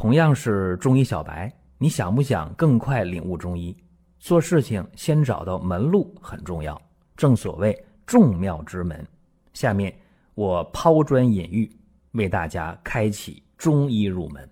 [0.00, 3.76] 同样是中医小白，你想不想更快领悟中医？
[4.18, 6.80] 做事情先找到门路很重要，
[7.18, 9.06] 正所谓众妙之门。
[9.52, 9.94] 下面
[10.34, 11.70] 我抛砖引玉，
[12.12, 14.48] 为大家开启中医入门。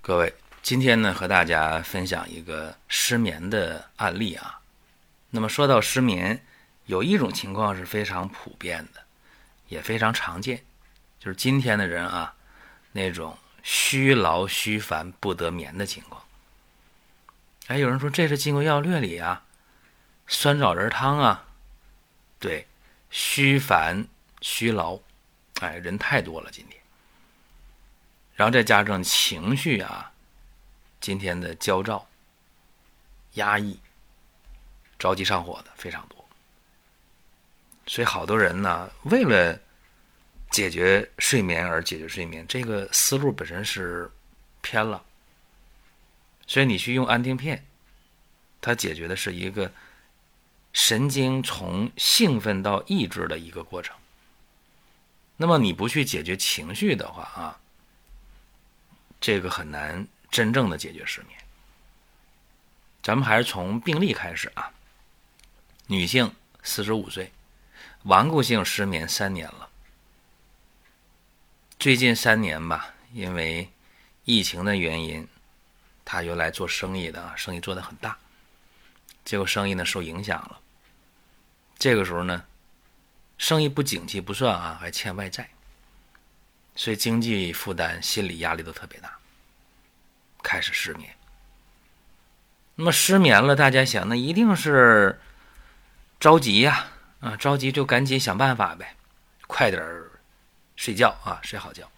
[0.00, 4.60] 各位，今天呢和大家分享一个失眠的案例啊。
[5.30, 6.40] 那么说到失眠，
[6.86, 9.00] 有一种情况是非常普遍的，
[9.68, 10.60] 也非常常见，
[11.20, 12.34] 就是今天的人啊，
[12.90, 13.32] 那种。
[13.68, 16.22] 虚劳虚烦不得眠的情况，
[17.66, 19.44] 哎，有人说这是《金匮要略》里啊，
[20.28, 21.48] 酸枣仁汤啊，
[22.38, 22.68] 对，
[23.10, 24.06] 虚烦
[24.40, 25.00] 虚劳，
[25.60, 26.80] 哎，人太多了今天，
[28.36, 30.12] 然后再加上情绪啊，
[31.00, 32.06] 今天的焦躁、
[33.32, 33.80] 压抑、
[34.96, 36.24] 着急上火的非常多，
[37.88, 39.58] 所以好多人呢，为了。
[40.56, 44.10] 解决睡眠而解决睡眠，这个思路本身是
[44.62, 45.04] 偏了。
[46.46, 47.62] 所以你去用安定片，
[48.62, 49.70] 它解决的是一个
[50.72, 53.94] 神经从兴奋到抑制的一个过程。
[55.36, 57.60] 那么你不去解决情绪的话啊，
[59.20, 61.38] 这个很难真正的解决失眠。
[63.02, 64.72] 咱们还是从病例开始啊。
[65.86, 67.30] 女性，四十五岁，
[68.04, 69.65] 顽固性失眠三年了。
[71.78, 73.70] 最近三年吧，因为
[74.24, 75.28] 疫情的原因，
[76.04, 78.16] 他原来做生意的，生意做得很大，
[79.24, 80.58] 结果生意呢受影响了。
[81.78, 82.44] 这个时候呢，
[83.36, 85.50] 生意不景气不算啊，还欠外债，
[86.74, 89.18] 所以经济负担、心理压力都特别大，
[90.42, 91.14] 开始失眠。
[92.74, 95.20] 那么失眠了，大家想，那一定是
[96.18, 96.86] 着急呀，
[97.20, 98.96] 啊，着急就赶紧想办法呗，
[99.46, 100.05] 快点儿。
[100.76, 101.90] 睡觉啊，睡好觉。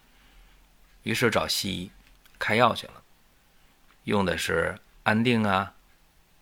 [1.03, 1.91] 于是找西医
[2.37, 3.01] 开药去了，
[4.05, 5.73] 用的是安定啊、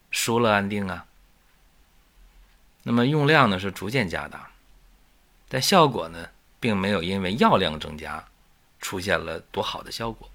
[0.09, 1.05] 舒乐安定啊。
[2.83, 4.49] 那么用量呢是逐渐加大，
[5.49, 6.29] 但效果呢
[6.59, 8.25] 并没有因为药量增加
[8.79, 10.29] 出现了多好的效果。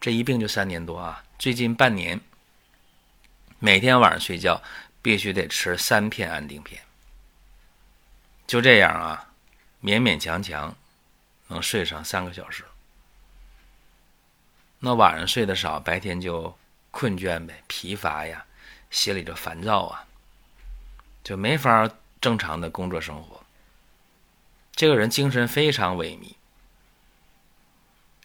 [0.00, 2.20] 这一病就三年多啊，最近半年
[3.58, 4.62] 每天晚上睡觉
[5.02, 6.82] 必须得吃三片安定片，
[8.46, 9.29] 就这样啊。
[9.82, 10.76] 勉勉强强
[11.48, 12.64] 能睡上三个小时，
[14.78, 16.54] 那晚上睡得少，白天就
[16.90, 18.44] 困倦呗，疲乏呀，
[18.90, 20.06] 心里就烦躁啊，
[21.24, 23.42] 就没法正常的工作生活。
[24.72, 26.34] 这个人精神非常萎靡，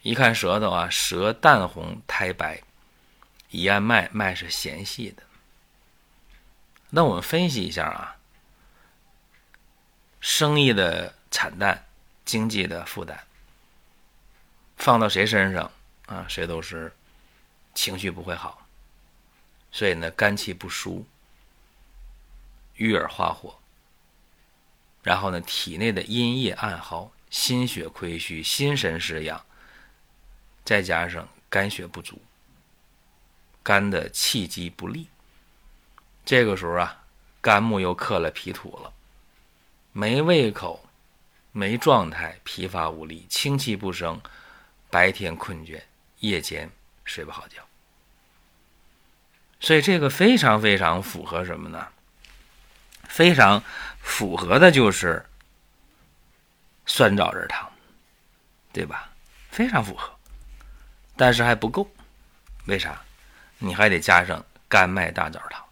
[0.02, 2.62] 一看舌头啊，舌淡红苔白，
[3.50, 5.24] 一按脉脉是弦细的。
[6.90, 8.18] 那我们分析一下啊，
[10.20, 11.15] 生意的。
[11.36, 11.86] 惨淡，
[12.24, 13.26] 经济的负担
[14.78, 15.70] 放到谁身上
[16.06, 16.26] 啊？
[16.30, 16.94] 谁都是
[17.74, 18.66] 情绪不会好，
[19.70, 21.06] 所以呢，肝气不舒，
[22.76, 23.60] 郁而化火，
[25.04, 29.46] 然后呢，体内的阴液暗耗，心血亏虚，心神失养，
[30.64, 32.22] 再加上肝血不足，
[33.62, 35.10] 肝的气机不利，
[36.24, 37.04] 这个时候啊，
[37.42, 38.94] 肝木又克了脾土了，
[39.92, 40.85] 没胃口。
[41.58, 44.20] 没状态，疲乏无力，清气不生，
[44.90, 45.82] 白天困倦，
[46.20, 46.70] 夜间
[47.06, 47.64] 睡不好觉。
[49.62, 51.88] 所以这个非常非常符合什么呢？
[53.04, 53.64] 非常
[54.02, 55.26] 符合的就是
[56.86, 57.72] 酸枣仁汤，
[58.74, 59.10] 对吧？
[59.50, 60.14] 非常符合，
[61.16, 61.90] 但是还不够，
[62.66, 63.02] 为啥？
[63.60, 65.64] 你还得加上甘麦大枣汤。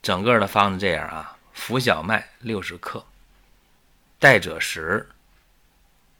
[0.00, 1.35] 整个的方子这样啊。
[1.56, 3.04] 浮小麦六十克，
[4.20, 5.08] 代赭石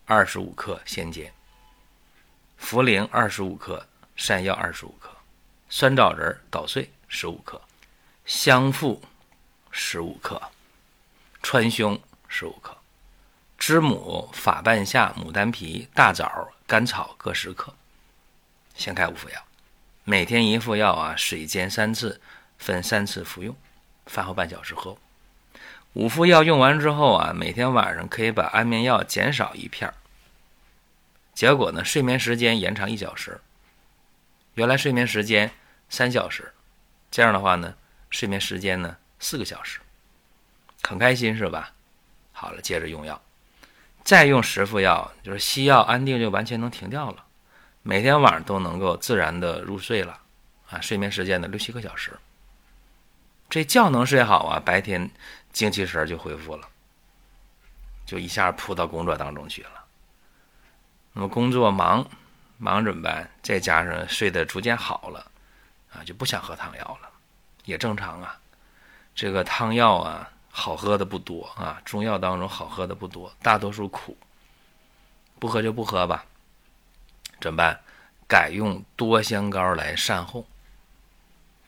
[0.05, 1.33] 二十五克先煎，
[2.61, 3.87] 茯苓二十五克，
[4.17, 5.09] 山药二十五克，
[5.69, 7.61] 酸枣仁捣碎十五克，
[8.25, 9.01] 香附
[9.71, 10.41] 十五克，
[11.43, 12.77] 川芎十五克，
[13.57, 17.73] 知母、法半夏、牡丹皮、大枣、甘草各十克，
[18.75, 19.47] 先开五副药，
[20.03, 22.21] 每天一副药啊，水煎三次，
[22.59, 23.55] 分三次服用，
[24.07, 24.99] 饭后半小时喝。
[25.97, 29.95] 五副药用完之后啊，每天晚上可以把安眠药减少一片儿。
[31.33, 33.41] 结果呢，睡眠时间延长一小时。
[34.57, 35.51] 原来睡眠时间
[35.89, 36.53] 三小时，
[37.11, 37.75] 这样的话呢，
[38.11, 39.81] 睡眠时间呢四个小时，
[40.83, 41.73] 很开心是吧？
[42.31, 43.19] 好了，接着用药，
[44.05, 47.25] 再用十副药，就是西药安定就完全能停掉了，
[47.83, 50.21] 每天晚上都能够自然的入睡了
[50.69, 52.13] 啊，睡眠时间呢六七个小时。
[53.49, 55.11] 这觉能睡好啊，白天。
[55.57, 56.69] 精气神就恢复了，
[58.05, 59.87] 就一下扑到工作当中去了。
[61.15, 62.07] 那么工作忙，
[62.59, 63.31] 忙怎么办？
[63.41, 65.31] 再加上睡得逐渐好了，
[65.91, 67.09] 啊，就不想喝汤药了，
[67.65, 68.39] 也正常啊。
[69.15, 74.15] 这个汤药啊，好喝的不多啊，中药当中好喝的不多，大多数苦。
[75.39, 76.27] 不喝就不喝吧，
[77.41, 77.81] 怎么办？
[78.29, 80.47] 改用多香膏来善后。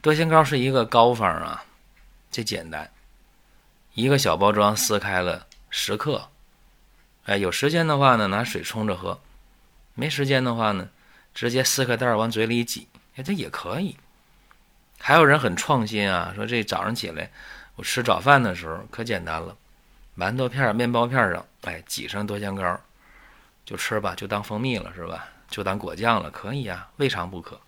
[0.03, 1.65] 多香膏是一个膏方啊，
[2.31, 2.91] 这简单，
[3.95, 6.29] 一个小包装撕开了十克。
[7.25, 9.21] 哎，有时间的话呢，拿水冲着喝；
[9.95, 10.89] 没时间的话呢，
[11.35, 13.97] 直接撕开袋往嘴里挤，哎，这也可以。
[14.99, 17.31] 还有人很创新啊，说这早上起来
[17.77, 19.57] 我吃早饭的时候可简单了，
[20.17, 22.81] 馒头片、面包片上，哎，挤上多香膏。
[23.65, 25.29] 就吃吧，就当蜂蜜了，是吧？
[25.51, 27.61] 就当果酱了，可以啊，未尝不可。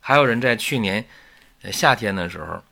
[0.00, 1.04] 还有人在去年
[1.70, 2.64] 夏天的时候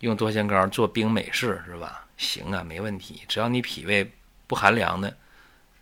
[0.00, 2.04] 用多香膏做冰美式，是吧？
[2.16, 4.10] 行啊，没问题，只要你脾胃
[4.46, 5.16] 不寒凉的，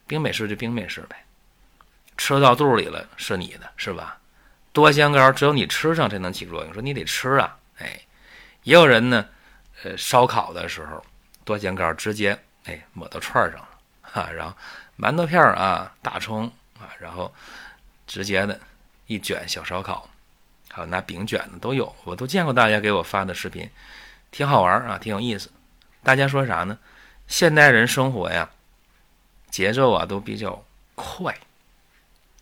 [0.07, 1.25] 冰美式就冰美式呗。
[2.17, 4.19] 吃到肚里了是你的，是吧？
[4.73, 8.01] 多香膏只有你吃上才能起作用，说你得吃啊，哎。
[8.63, 9.29] 也有人呢，
[9.83, 11.05] 呃，烧烤的时候
[11.45, 13.69] 多香膏直接哎抹到串上了，
[14.03, 14.57] 哈，然后。
[14.97, 16.47] 馒头片啊，大葱
[16.79, 17.35] 啊，然后
[18.07, 18.61] 直接的
[19.09, 20.09] 一卷小烧烤，
[20.75, 23.71] 还有拿饼卷的都有，我都见过大家给我发的视频，
[24.33, 25.49] 挺好玩啊，挺有意思。
[26.03, 26.77] 大家说啥呢？
[27.29, 28.51] 现代人生活呀，
[29.51, 30.65] 节奏啊都比较
[30.97, 31.39] 快，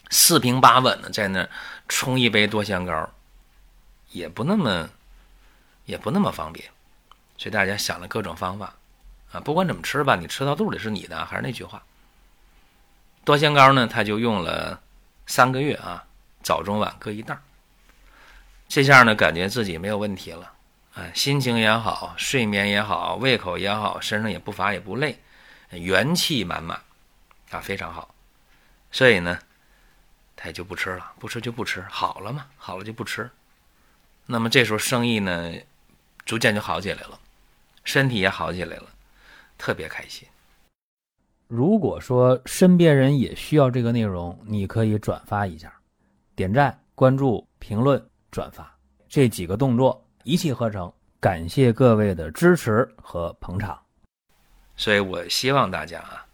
[0.08, 1.46] 四平八稳的在那
[1.88, 3.10] 冲一杯多香膏，
[4.12, 4.88] 也不那么
[5.84, 6.70] 也不那么方便，
[7.36, 8.74] 所以大家想了各种方法
[9.30, 11.82] 啊，不管怎么吃吧，你吃到肚里是你的，还是那句话。
[13.24, 14.80] 多香膏呢，他就用了
[15.26, 16.02] 三个月啊，
[16.42, 17.38] 早中晚各一袋
[18.74, 20.50] 这下呢，感觉自己没有问题了，
[20.94, 25.18] 啊，心情也好，睡眠也好，胃口也好，身上也不乏也不累，
[25.72, 26.80] 元气满满，
[27.50, 28.14] 啊，非常好。
[28.90, 29.38] 所以呢，
[30.34, 33.30] 他也就不吃了，不吃就不吃，好了嘛，好了就不吃。
[34.24, 35.52] 那么这时候生意呢，
[36.24, 37.20] 逐渐就好起来了，
[37.84, 38.86] 身体也好起来了，
[39.58, 40.26] 特别开心。
[41.46, 45.70] 如果说身边人也需要这个内容，你可以转发一下，
[46.34, 48.02] 点赞、关注、评论、
[48.32, 48.68] 转发
[49.08, 50.92] 这几个动作一气呵成。
[51.20, 53.80] 感谢各位的支持和捧场。
[54.76, 56.26] 所以我希望大家啊，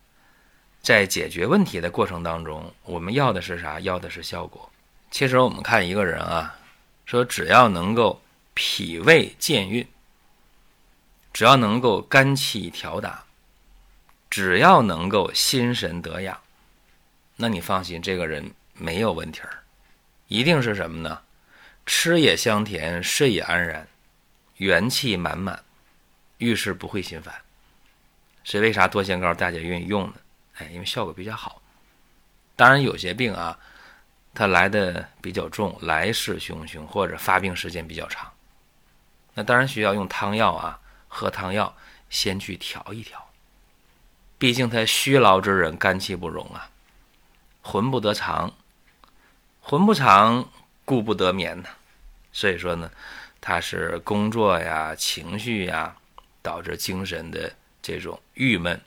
[0.81, 3.79] 在解决问题的过程当中，我们要的是啥？
[3.81, 4.71] 要的是效果。
[5.11, 6.56] 其实我们看一个人啊，
[7.05, 8.19] 说只要能够
[8.55, 9.87] 脾胃健运，
[11.35, 13.25] 只要能够肝气调达。
[14.31, 16.39] 只要能够心神得养，
[17.37, 19.65] 那你放心，这个人没有问题儿，
[20.29, 21.19] 一定是什么呢？
[21.88, 23.88] 吃也香甜，睡也安然，
[24.58, 25.64] 元气满满，
[26.37, 27.35] 遇事不会心烦。
[28.44, 30.14] 所以为啥多香膏大家愿意用呢？
[30.58, 31.62] 哎，因为效果比较好。
[32.55, 33.58] 当然有些病啊，
[34.35, 38.31] 它来的比较重，来势汹汹，或者发病时间比较长，
[39.32, 41.75] 那当然需要用汤药啊，喝汤药
[42.11, 43.31] 先去调一调。
[44.37, 46.69] 毕竟他虚劳之人，肝气不容啊，
[47.62, 48.52] 魂不得长，
[49.62, 50.50] 魂不长，
[50.85, 51.69] 故不得眠呢。
[52.32, 52.90] 所以说呢，
[53.40, 55.96] 他是工作呀、情绪呀，
[56.42, 57.52] 导致精神的
[57.82, 58.80] 这种郁闷，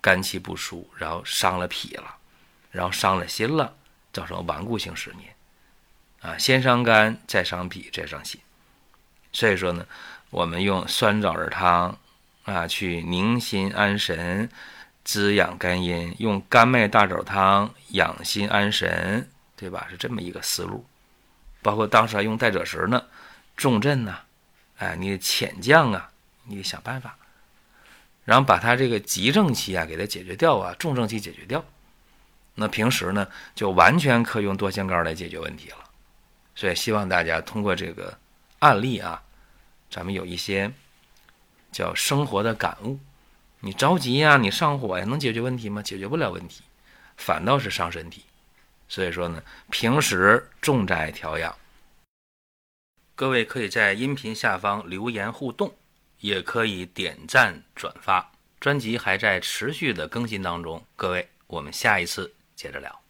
[0.00, 2.16] 肝气不舒，然后伤了脾了，
[2.70, 3.74] 然后伤了心了，
[4.12, 5.34] 造成顽固性失眠
[6.20, 8.40] 啊，先伤肝，再伤脾，再伤心。
[9.32, 9.86] 所以说呢，
[10.30, 11.98] 我们用酸枣仁汤
[12.44, 14.50] 啊，去宁心安神。
[15.04, 19.26] 滋养肝阴，用甘麦大枣汤养心安神，
[19.56, 19.86] 对吧？
[19.88, 20.84] 是这么一个思路。
[21.68, 23.04] 包括当时还用带赭石呢，
[23.54, 24.20] 重镇呐，
[24.78, 26.10] 哎，你浅降啊，
[26.44, 27.14] 你得想办法，
[28.24, 31.62] 然后把他这个急症期啊给它解决掉啊，重症期解决掉。
[32.54, 35.76] 那平时呢，就完全可以用多香膏来解决问题了。
[36.54, 38.16] 所以希望大家通过这个
[38.60, 39.22] 案例啊，
[39.90, 40.72] 咱们有一些
[41.70, 42.98] 叫生活的感悟。
[43.60, 45.82] 你着急呀，你上火呀，能解决问题吗？
[45.82, 46.62] 解决不了问题，
[47.18, 48.24] 反倒是伤身体。
[48.88, 51.54] 所以说呢，平时重在调养。
[53.14, 55.76] 各位可以在音频下方留言互动，
[56.20, 58.32] 也可以点赞转发。
[58.60, 63.00] 专辑还在持续的更新当中，各位，我们下一次接着聊。